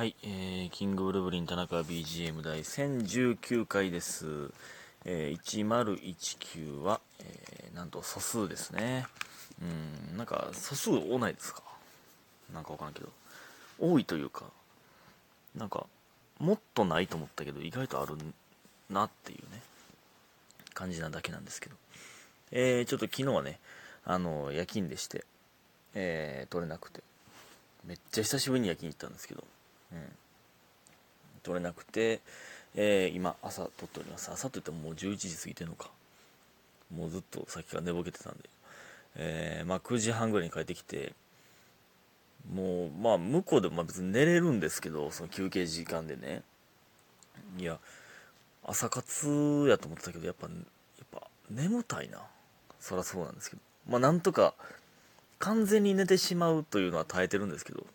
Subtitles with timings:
[0.00, 4.50] はい、えー、キングブルブリン田中 BGM 第1019回です。
[5.04, 9.04] えー、1019は、えー、なんと素数ですね。
[9.60, 11.62] うん、なんか素数多ないですか？
[12.54, 13.10] なんかわからんけど。
[13.78, 14.44] 多いというか、
[15.54, 15.84] なんか、
[16.38, 18.14] もっとないと思ったけど、意外とある
[18.88, 19.60] なっていうね、
[20.72, 21.76] 感じなだけなんですけど。
[22.52, 23.60] えー、ちょっと昨日はね、
[24.06, 25.26] あの、夜勤でして、
[25.92, 27.02] えー、取れなくて、
[27.84, 29.44] めっちゃ久しぶりに夜勤行ったんですけど、
[29.92, 29.98] うん、
[31.42, 32.20] 取れなくて、
[32.74, 34.30] えー今朝撮っております。
[34.30, 35.90] 朝といってももう11時過ぎてるのか。
[36.94, 38.50] もうずっとさっきから寝ぼけてたんで、
[39.16, 41.12] えーまあ、9時半ぐらいに帰ってきて
[42.52, 46.42] もうまあ向こうでも別に寝れるんですけどその休憩時間でね。
[47.58, 47.78] いや
[48.64, 52.18] 朝活やと思ってたけどやっぱやっぱ眠たいな。
[52.78, 53.62] そりゃそうなんですけど。
[53.88, 54.54] まあなんとか
[55.38, 57.86] 完全に寝てしまうというのは耐えてるんですけど。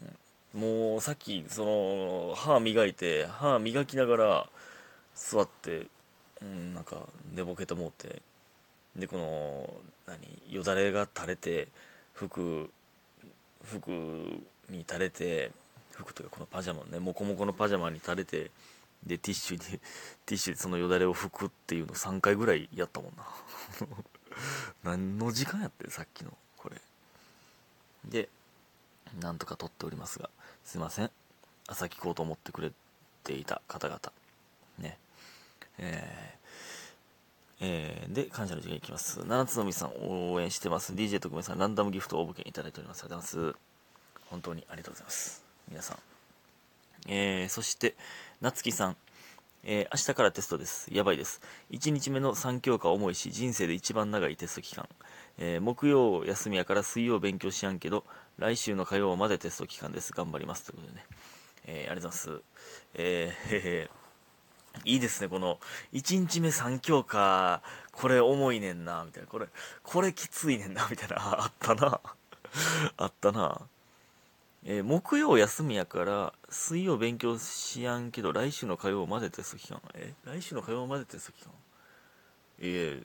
[0.00, 0.16] うん。
[0.54, 4.46] もうさっきその歯磨いて歯磨きながら
[5.14, 5.86] 座って、
[6.42, 8.20] うん、なんか寝ぼけてもうて
[8.96, 9.70] でこの
[10.06, 11.68] 何よだれが垂れて
[12.12, 12.70] 服
[13.64, 13.90] 服
[14.68, 15.52] に垂れて
[15.92, 18.50] 服というかこのパジャマねモコモコのパジャマに垂れて
[19.06, 19.64] でティッシュで
[20.26, 23.26] ティッシュでそのよだれを拭くっていうの3回ぐらいやったもんな。
[24.84, 26.80] 何の時間やってさっきのこれ。
[28.04, 28.28] で
[29.20, 30.28] なんとか撮っておりますが。
[30.64, 31.10] すいません。
[31.68, 32.72] 朝聞こうと思ってくれ
[33.24, 34.00] ていた方々。
[34.78, 34.98] ね。
[35.78, 36.42] えー
[37.64, 39.20] えーで感謝の時間いきます。
[39.24, 40.92] 七つのみさん応援してます。
[40.92, 43.04] DJ 特命さんランダムギフト応募券いただいております。
[43.04, 43.58] ありがとうございます。
[44.30, 45.44] 本当にありがとうございます。
[45.68, 45.98] 皆さん。
[47.08, 47.94] えーそして
[48.40, 48.96] なつきさん。
[49.64, 50.88] えー明日からテストです。
[50.92, 51.40] やばいです。
[51.70, 54.88] 1日目の3教科重いし、人生で一番長いテスト期間。
[55.38, 58.04] えー木曜休みやから水曜勉強しやんけど、
[58.38, 60.12] 来週の火曜までテスト期間です。
[60.12, 60.64] 頑張ります。
[60.64, 61.06] ということでね。
[61.66, 62.42] えーありがとうございます。
[62.94, 63.90] えーへへ
[64.84, 65.60] いいですね、この、
[65.92, 69.28] 1日目3教科、これ重いねんな、みたいな。
[69.28, 69.46] これ、
[69.82, 71.16] これきついねんな、みたいな。
[71.18, 72.00] ああったな。
[72.96, 73.60] あったな。
[74.64, 81.52] えー木曜休みやから水曜勉強しやんけど来週の火曜までテスト期間え来週の火曜までテスト期間
[82.64, 83.02] え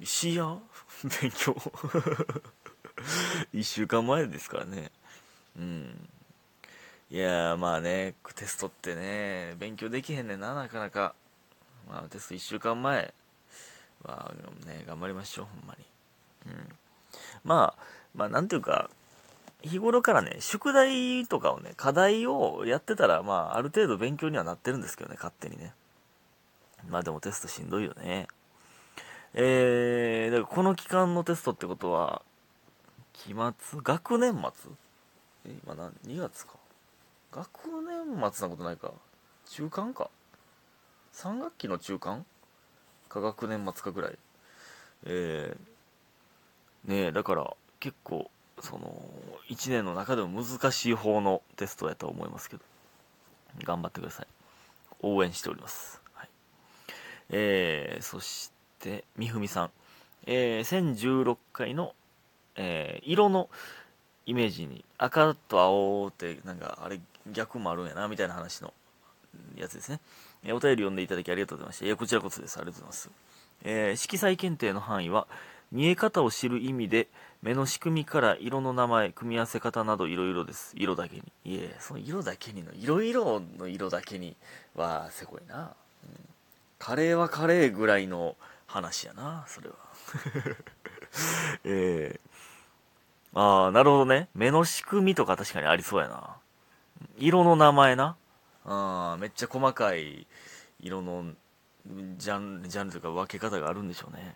[0.00, 0.58] ー、しや
[1.20, 1.54] 勉強。
[3.54, 4.90] 1週間前ですからね。
[5.56, 6.08] うん。
[7.10, 11.14] いやーまあねテストってね勉強できへんねんななかなか。
[11.88, 13.14] まあテスト1週間前。
[14.04, 14.32] は
[14.66, 15.84] ね頑張りましょうほんまに。
[16.46, 16.78] うん。
[17.44, 17.82] まあ
[18.14, 18.90] まあなんていうか
[19.62, 25.74] 日頃からね、宿題とかをね、課題をやってたら、まあ、ある程度勉強にはなってるんですけどね、勝手にね。
[26.88, 28.28] まあでもテストしんどいよね。
[29.34, 32.22] えー、だからこの期間のテストってことは、
[33.12, 33.80] 期末？
[33.82, 34.72] 学年末？
[35.46, 36.54] え、今何 ?2 月か。
[37.32, 37.50] 学
[37.82, 38.92] 年末なことないか。
[39.46, 40.08] 中間か。
[41.14, 42.24] 3学期の中間？
[43.08, 44.18] か学年末かぐらい。
[45.04, 48.30] えー、ねえ、だから結構、
[48.60, 49.02] その
[49.48, 52.62] 1年の中でも難しい方のテストやと思いますけど。
[53.64, 54.26] 頑張ってください。
[55.00, 56.28] 応援しております、はい、
[57.30, 59.70] えー、そしてみふみさん、
[60.26, 61.94] えー、1016回の、
[62.56, 63.48] えー色の
[64.26, 67.00] イメージに赤と青ってなんかあれ
[67.32, 68.74] 逆もあるんやなみたいな話の
[69.56, 70.00] やつですね、
[70.42, 71.86] えーお便り読んでいただきありがとうございました。
[71.86, 72.56] いやこちらこそです。
[72.58, 73.10] ありがとうございます、
[73.62, 75.28] えー色彩検定の範囲は
[75.70, 77.08] 見え方を知る意味で
[77.42, 80.72] 目の仕組みから色の名前組み合わせ方などいろいろです。
[80.76, 81.22] 色だけに。
[81.44, 84.36] いえその色だけにのいろいろの色だけに
[84.74, 85.74] はせこいな、
[86.04, 86.28] うん。
[86.78, 88.36] カレーはカレーぐらいの
[88.66, 89.76] 話やなそれは。
[91.64, 94.28] えー、ああなるほどね。
[94.34, 96.36] 目の仕組みとか確かにありそうやな。
[97.18, 98.16] 色の名前な。
[98.64, 100.26] あめっちゃ細かい
[100.80, 101.24] 色の
[102.16, 104.34] ジャンルジャンルというか分け方があるんでしょうね。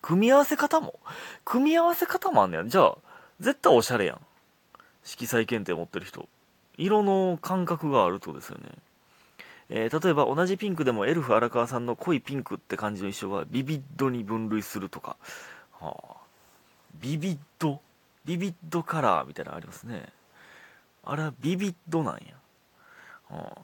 [0.00, 0.98] 組み合わせ方も
[1.44, 2.64] 組み合わせ方もあんねや。
[2.64, 2.94] じゃあ
[3.40, 4.20] 絶対おしゃれやん。
[5.04, 6.28] 色彩検定持ってる人。
[6.76, 8.64] 色の感覚があるってことですよね、
[9.68, 15.16] えー例えば同じピンクでもエルフ荒川さんの濃いピンクって感じの衣装はビビッドに分類するとか、
[15.80, 16.16] はあ、
[17.00, 17.80] ビビッド？
[18.24, 20.06] ビビッドカラーみたいなのありますね。
[21.04, 22.20] あれはビビッドなんや、
[23.30, 23.60] はあ。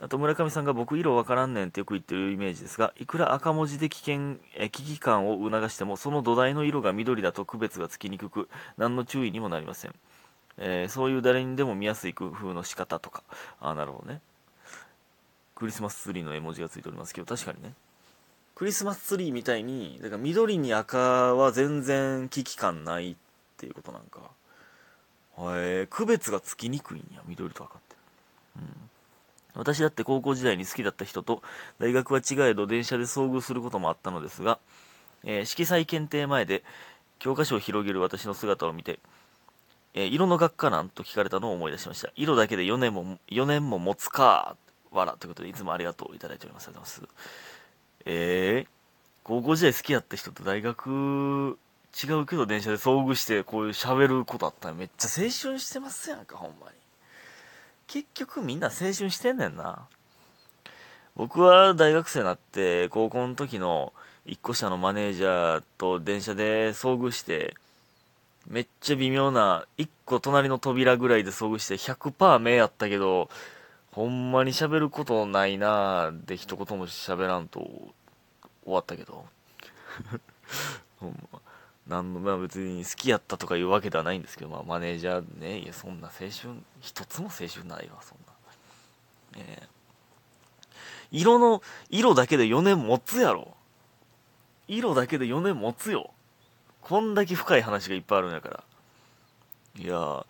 [0.00, 9.94] あと村上さんが僕色わからんねんってよく言ってるイメージですがいくら赤文字で危険え危機感を促してもその土台の色が緑だと区別がつきにくく何の注意にもなりません、
[10.58, 13.22] えーそういう誰にでも見やすい工夫の仕方とか。
[13.60, 14.20] ああなるほどね。
[15.54, 17.72] クリスマスツリーの絵文字がついておりますけど確かにね。
[18.54, 20.98] クリスマスツリーみたいにだから緑に赤
[21.34, 23.16] は全然危機感ないっ
[23.56, 24.20] ていうことなんか。
[25.56, 27.96] へえ区別がつきにくいんや緑と赤って。
[28.56, 28.85] うん。
[29.56, 31.42] 私だって高校時代に好きだった人と
[31.78, 34.58] 大学は違えど電車で遭遇することもあったのですが、
[35.24, 36.62] えー色彩検定前で
[37.18, 38.98] 教科書を広げる私の姿を見て、
[39.94, 42.10] えー色の学科なんと聞かれたのを思い出しました。
[42.16, 44.56] 色だけで4年も4年も持つか
[44.90, 46.68] わらということでいつもありがとういただいております。
[46.68, 47.26] ありがとうございます
[48.08, 48.66] えー、
[49.24, 51.58] 高校時代好きやった人と大学
[52.04, 56.85] 違うけど電車で遭遇してこういう喋ることあったらめっちゃ青春してますやんかほんまに。
[57.86, 59.86] 結局みんな青春してんねんな。
[61.14, 63.92] 僕は大学生になって高校の時の
[64.26, 67.54] 1個下のマネージャーと電車で遭遇して
[68.48, 73.30] めっちゃ微妙な1個隣の扉ぐらいで遭遇して100%目やったけど
[73.92, 79.24] ほんまに喋ることないなぁで一言も喋らんと終わったけど。
[81.00, 81.40] ほんま。
[81.86, 88.32] なんのまあ別に好きやったとかいうわけではないんですけど、まあ、マネージャーねいやそんな青春一つも青春ないわそんな。
[89.38, 89.68] ええ。
[91.12, 93.54] 色の色だけで4年持つやろ。
[94.66, 96.10] 色だけで4年持つよ。
[96.80, 98.64] こんだけ深い話がいっぱいあるんやから。
[99.78, 100.26] いやー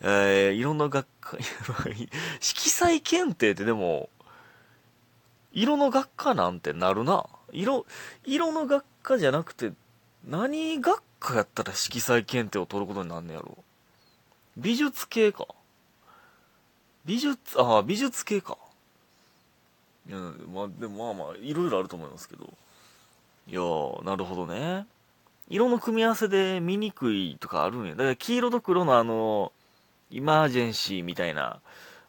[0.00, 1.38] えー、いろんな学科
[2.40, 4.08] 色彩検定ってでも
[5.52, 7.26] 色の学科なんてなるな。
[7.52, 7.86] 色
[8.24, 9.72] 色の学科じゃなくて
[10.28, 13.58] 何学科やったら色彩検定を取ることになんねやろ？
[14.56, 15.46] 美術系か。
[17.04, 18.56] 美術ああ美術系か。
[20.08, 20.18] いや
[20.52, 22.44] まあでもまあまあいろいろあると思いますけど。
[23.46, 24.86] いやーなるほどね。
[25.50, 27.90] 色の組み合わせで見にくいとかあるんや。
[27.90, 29.52] だから黄色と黒のあの
[30.10, 31.60] イマージェンシーみたいな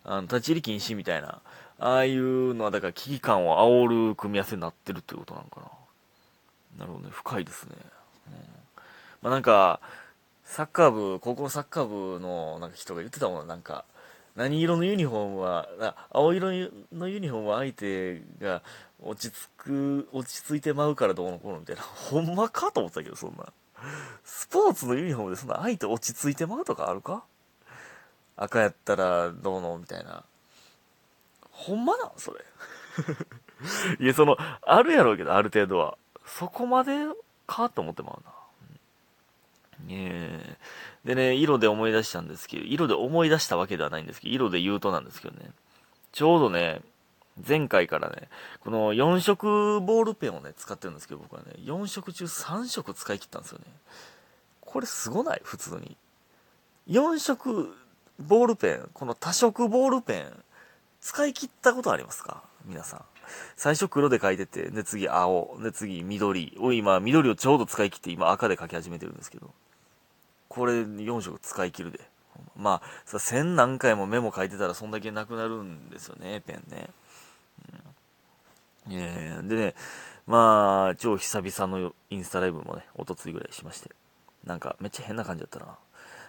[0.05, 1.41] あの立ち入り禁止みたいな
[1.79, 5.67] ああいうのはだから危機感を煽る組み合わせになってるっていうことなのかな。
[6.79, 7.09] なるほどね。
[7.11, 7.75] 深いですね、
[9.21, 9.79] まあなんか
[10.43, 13.85] サッカー部高校サッカー部のなんか人が言ってたもんなんか。
[14.35, 15.69] 何色のユニフォームは
[16.11, 16.49] 青色
[16.91, 18.61] のユニフォームは相手が
[19.01, 21.81] 落ち着く落ち着いてまうからどうのこうのみたいな。
[21.87, 23.45] ほんまかと思ったけどそんな。
[24.25, 27.23] スポーツのユニフォームでそんな相手落ち着いてまうとかあるか？
[28.35, 30.25] 赤やったらどうのみたいな。
[31.51, 32.43] ほんまなんそれ。
[34.03, 35.97] いやそのあるやろうけどある程度は。
[36.25, 36.91] そこまで
[37.47, 40.57] かと思ってまうなねえ
[41.03, 45.51] でね色で思い出したんですけど色で思い出したわけではないんですけど色で言うとなんですけどね
[46.11, 46.81] ちょうどね
[47.45, 48.29] 前回からね、
[48.61, 53.65] この4色ボールペンをね、使ってるんですけど、僕はね、4色中3色使い切ったんですよね。
[54.61, 55.41] これすごない？
[55.43, 55.97] 普通に。
[56.87, 57.75] 4色
[58.19, 60.43] ボールペン、この多色ボールペン、
[61.01, 62.41] 使い切ったことありますか？
[62.63, 63.01] 皆さん。
[63.55, 69.51] 最初黒で書いてて、で次青、で次緑を今、緑をちょうど使い切って今赤で書き始めてるんですけど、
[70.49, 71.99] これ4色使い切るで。
[72.57, 76.89] まあ、さ、千何回もメモ書いてたらそんだけなくなるんですよね、ペンね。
[78.89, 79.75] えー、でね、
[80.27, 83.91] まあ、超久々のインスタライブもね、おとついぐらいしまして。
[84.45, 85.77] なんか、めっちゃ変な感じだったな。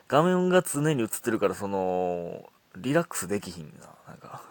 [0.08, 3.86] 画面が常に映ってるから、その、リラックスできひんな。
[4.08, 4.42] なんか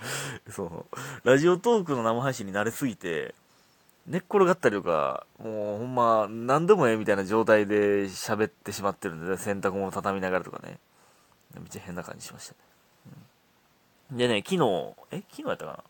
[0.50, 1.28] そう。
[1.28, 3.34] ラジオトークの生配信に慣れすぎて、
[4.06, 10.78] 寝っ転がったりとか、もうほんま、何でもええみたいな状態で喋ってしまってるんで、洗濯物畳みながらとかね。
[11.54, 12.58] めっちゃ変な感じしましたね。
[14.12, 15.84] うん、でね、昨日、え昨日やったか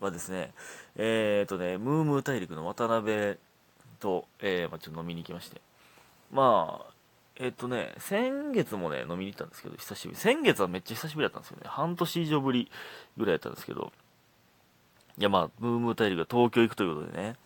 [0.00, 0.06] な？
[0.06, 0.52] はですね、
[0.96, 3.38] えっ、とね、ムームー大陸の渡辺
[3.98, 5.60] と、えー、まあ、ちょっと飲みに行きまして。
[6.30, 6.92] まあ、
[7.38, 10.20] えっ、とね、先月もね、飲みに行ったんですけど、久しぶり。
[10.20, 11.64] 先月はめっちゃ久しぶりだったんですよね。
[11.66, 12.70] 半年以上ぶり
[13.16, 13.92] ぐらいだったんですけど、
[15.18, 17.36] いや、まあ、ムームー大陸が東京行くということでね、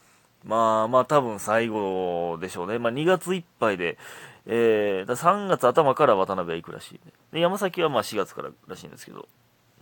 [0.44, 2.78] まあまあ多分最後でしょうね。
[2.78, 3.98] まあ2月いっぱいで、
[4.46, 7.00] えー、だ3月頭から渡辺は行くらしい、
[7.32, 9.28] で、山崎はまあ4月かららしいんですけど、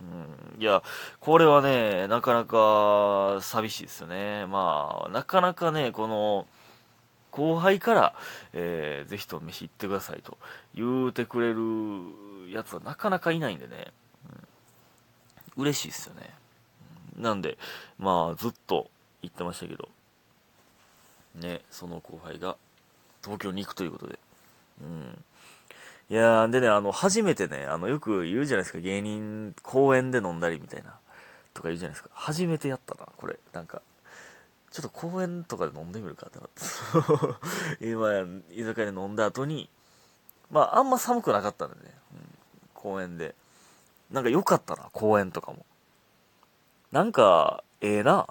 [0.01, 0.81] うん、いや、
[1.19, 4.45] これはね、なかなか寂しいですよね。
[4.47, 6.47] まあ、なかなかね、この、
[7.39, 8.13] 後輩から、
[8.51, 10.37] えー、ぜひと飯行ってくださいと
[10.75, 13.93] 言うてくれるやつはなかなかいないんでね、
[15.55, 16.33] うん、嬉しいですよね。
[17.17, 17.57] なんで、
[17.97, 18.89] まあ、ずっと
[19.21, 19.87] 言ってましたけど、
[21.35, 22.57] ね、その後輩が
[23.23, 24.19] 東京に行くということで、
[24.81, 25.23] うん、
[26.09, 30.97] いやー、でね、あの、初めてね、あの、よく言うじゃないですか、芸人、公園で飲んだりみたいな、
[31.53, 32.09] とか言うじゃないですか。
[32.13, 33.39] 初めてやったな、これ。
[33.53, 33.81] なんか、
[34.71, 36.49] ちょっと公園とかで飲んでみるかってなっ
[37.79, 37.85] て。
[37.89, 38.19] 今、
[38.51, 39.69] 居酒屋で飲んだ後に、
[40.51, 42.39] まあ、あんま寒くなかったんでね、うん、
[42.73, 43.35] 公園で。
[44.11, 45.65] なんか良かったな、公園とかも。
[46.91, 48.27] なんか、ええー、な。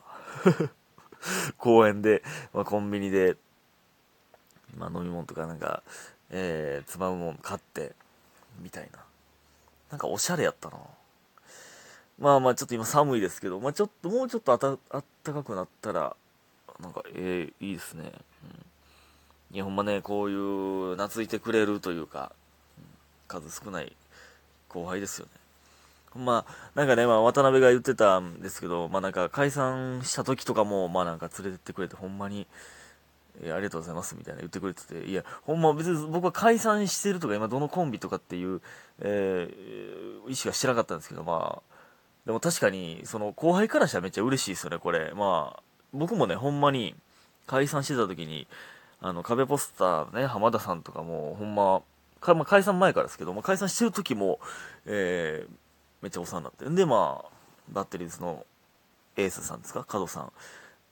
[1.58, 3.36] 公園で、まあ、コンビニで、
[4.76, 5.82] まあ、飲み物とかなんか、
[6.30, 7.94] えー、つまむもん買って、
[8.60, 8.98] みたいな。
[9.90, 10.76] なんかおしゃれやったな。
[12.18, 16.16] まあまあちょっと今寒いですけど、まあちょっと、もうちょっとあたあったかくなったら、
[16.80, 18.12] なんか、ええー、いいですね。
[18.44, 19.56] うん。
[19.56, 22.32] いや、ほんまね、こういう懐いてくれるというか、
[23.26, 23.94] 数少ない
[24.68, 25.32] 後輩ですよね。
[26.10, 26.44] ほんま、
[26.74, 32.46] なんかね、まあ、渡辺が言ってたんですけど、まあなんか解散した時とかも、まあなんか連れてってくれて、ほんまに、
[33.42, 38.60] えー、ありがとうございますみたいな言ってくれてて、いや、ほんま別に僕は解散してるとか、今どのコンビとかっていう、
[39.00, 41.74] えー、意思がしてなかったんですけど、まあ、
[42.26, 45.12] でも確かに、その後輩からしたらめっちゃ嬉しいですよね、これ。
[45.14, 46.94] まあ、僕もね、ほんまに
[47.46, 48.46] 解散してた時に、
[49.00, 51.82] あの、壁ポスターね、浜田さんとかも、ほんま、
[52.20, 54.40] かまあ、解散前からですけど、まあ、解散してる時も、
[54.86, 55.50] えー、
[56.02, 56.64] めっちゃお世話になって。
[56.64, 57.28] んでまあ
[57.70, 58.44] バッテリーズの
[59.16, 59.84] エースさんですか？
[59.84, 60.32] 角さん。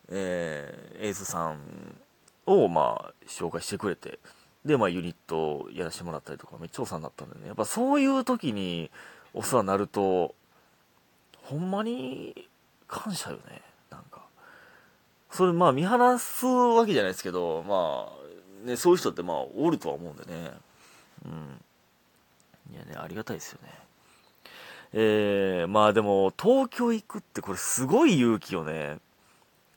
[0.09, 1.59] えー、エースさん
[2.47, 4.19] をまあ紹介してくれて。
[4.65, 7.47] でまあユニットやらせてもらったりとかめっちゃお世話になったんでね。
[7.47, 8.91] やっぱそういう時に
[9.33, 10.35] お世話になると
[11.45, 12.49] ほんまに
[12.88, 13.62] 感謝よね。
[15.30, 18.09] それまあ見放すわけじゃないですけどま
[18.64, 20.50] あねそういう人ってまあおるとは思うんでね。
[21.25, 21.61] うん。
[22.73, 23.87] いやねありがたいですよね。
[24.92, 28.99] えー、まあでも、東京行くってこれすごい勇気よね。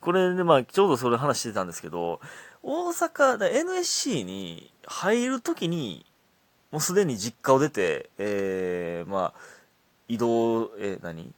[0.02, 2.22] これでまあ、ちょうどそれ話してたんですけど、
[2.64, 6.06] 大阪、NSC に入るときに、
[6.72, 9.42] もうすでに実家を出て、えー、まあ、
[10.08, 11.34] 移動、えー、何？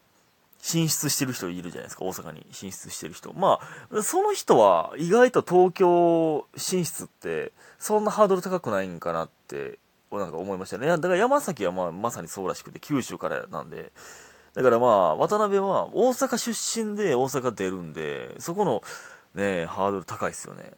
[0.61, 3.33] 進出してる人いるじゃないですか、大阪に進出してる人。
[3.33, 3.59] ま
[3.91, 9.79] あ、その人は意外と東京進出って、そんなハードル高くないんかなって
[10.11, 10.87] なんか思いましたね。
[10.87, 13.91] だから山崎はまあまさにそうらしくて、九州からなんで、
[14.53, 18.83] だからまあ、渡辺は大阪出身で大阪出るんで、そこの
[19.33, 20.73] ね、ハードル高いですよね。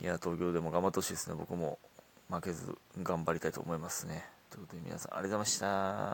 [0.00, 1.36] いや、東京でも頑張ってほしいですね。
[1.38, 1.78] 僕も
[2.28, 4.26] 負けず頑張りたいと思いますね。
[4.50, 6.10] ということで皆さんありがとうございました。